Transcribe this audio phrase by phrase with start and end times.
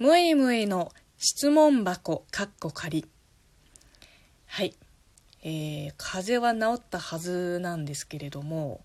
[0.00, 3.06] むいむいの質問箱かっこ仮
[4.46, 4.74] はい。
[5.42, 8.80] えー、風邪は治ったはずなんですけれども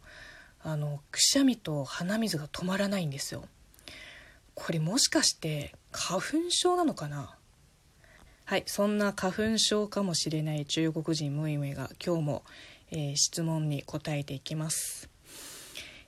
[0.61, 3.45] あのくしゃみと鼻水が止まらないんですよ。
[4.55, 7.37] これもしかして花粉症なのかな？
[8.43, 12.43] はいそんな花粉症かもしれない中国人ムイムイが今日も、
[12.91, 15.09] えー、質問に答えていきます、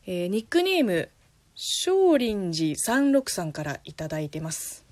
[0.06, 1.10] えー、ニックネーム
[1.56, 4.86] 少林寺三六さんから頂いてます。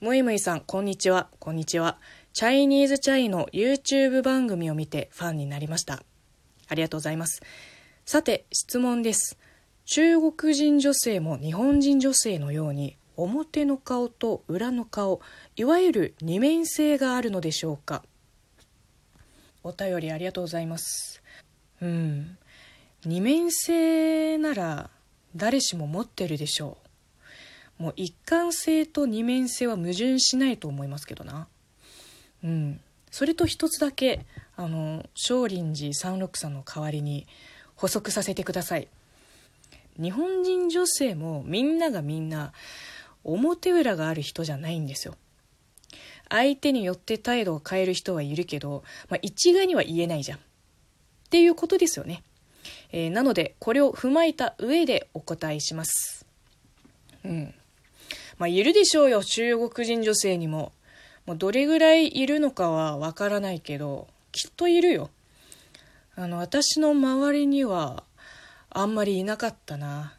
[0.00, 1.26] ムイムイさんこんにちは。
[1.40, 1.98] こんにちは。
[2.32, 6.04] チャイニーズチャイの YouTube 番組を見てファンになりました。
[6.68, 7.42] ありがとうございます。
[8.04, 9.36] さて質問です。
[9.86, 15.20] 中国人女性も日本人女性のように表の顔と裏の顔
[15.56, 18.04] いわゆる二面性があるのでしょうか？
[19.64, 21.20] お便りありがとうございます。
[21.82, 22.38] うん。
[23.04, 24.90] 二面性なら
[25.34, 26.87] 誰しも持ってるでしょう。
[27.78, 31.48] もう一貫性と二面性は矛盾しないと思いますけどな。
[32.44, 32.80] うん。
[33.10, 37.26] それと一つだけあの少林寺三六さんの代わりに
[37.76, 38.88] 補足させてください。
[40.00, 42.52] 日本人女性もみんながみんな
[43.24, 45.16] 表裏がある人じゃないんですよ。
[46.28, 50.38] 相手によって態度を変える人はいるけど、まあ、一概には言えないじゃん。
[50.38, 50.40] っ
[51.30, 52.22] ていうことですよね、
[52.90, 56.26] えー、なのでこれを踏まえた上でお答えします。
[57.24, 57.54] うん。
[58.38, 60.72] まあいるでしょうよ中国人女性にも。
[61.26, 65.10] もうどれぐらいいるのかはわからないけどきっといるよ。
[66.16, 68.02] あの私の周りには
[68.70, 70.14] あんまりいなかったな。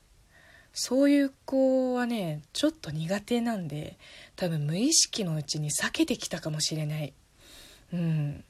[0.72, 3.98] そういう子はねちょっと苦手なんで
[4.36, 7.14] 多分無意識のうちに避けてきたかもしれない。
[7.92, 8.44] うん。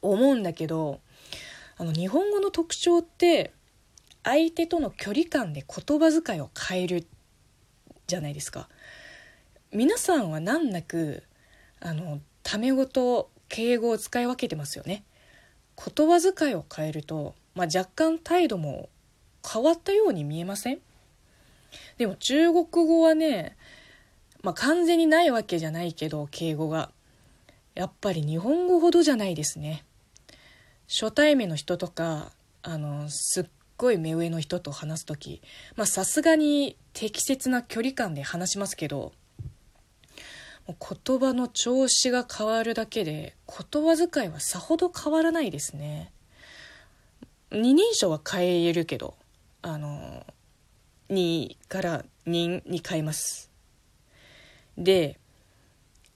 [0.00, 1.00] 思うんだけど
[1.78, 3.52] あの日本語の特徴って
[4.22, 7.04] 相手との距離感で言葉遣いを変えるっ
[8.08, 8.68] じゃないですか。
[9.70, 11.22] 皆さんは難なく
[11.78, 15.04] あのタメ語と敬語を使い分けてますよね。
[15.76, 18.88] 言葉遣いを変えるとまあ、若干態度も
[19.46, 20.78] 変わったように見えません？
[21.98, 23.56] でも中国語はね、
[24.42, 26.90] まあ、完全にないわけじゃないけど敬語が。
[27.74, 29.84] やっぱり日本語ほどじゃないですね。
[30.88, 32.32] 初対面の人とか
[32.62, 33.44] あのすっ
[33.78, 35.40] ごい目上の人と話す時
[35.76, 39.12] まあさすがに適切な距離感で話しますけど
[40.66, 46.12] 言葉の調子が変わるだけで言葉遣いはさほど変わらないですね。
[47.50, 49.14] 二人称は変えるけど
[49.62, 50.26] あの
[51.08, 53.50] 2から人に変えます。
[54.76, 55.18] で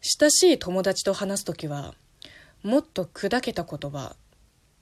[0.03, 1.95] 親しい友達と話す時は
[2.63, 4.15] もっと砕けた言葉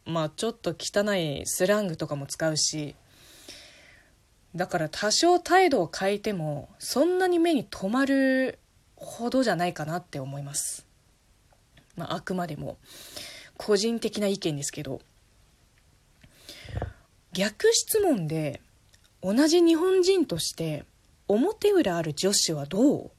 [0.05, 2.95] まあちょっと汚いスラングとかも使うし
[4.55, 8.59] だから多少態度を変えてもそんなに目に留まる
[8.97, 10.87] ほどじゃないかなって思います、
[11.97, 12.79] まあ、あくまでも
[13.57, 15.01] 個人的な意見ですけど。
[17.33, 18.61] 逆質問で
[19.23, 20.85] 同じ日本人として
[21.29, 23.11] 表裏ある女子はどう？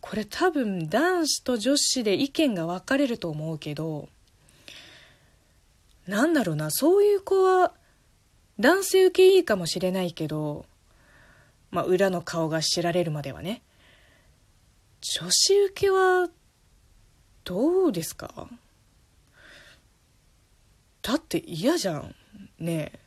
[0.00, 4.08] これ多分男子と女子で意見が分かれると思うけど
[6.06, 7.72] なんだろうなそういう子は
[8.60, 10.66] 男性受けいいかもしれないけど
[11.70, 13.62] まあ裏の顔が知られるまではね。
[15.20, 16.28] 女子受けは
[17.44, 18.48] どうですか？
[21.02, 22.14] だって嫌じゃん
[22.58, 22.92] ね。
[22.94, 22.98] え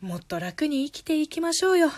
[0.00, 1.90] もっと楽に生きていきましょうよ。